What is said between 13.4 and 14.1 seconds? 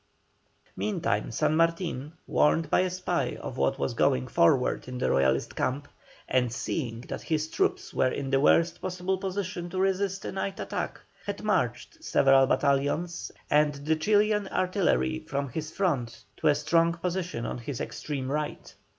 and the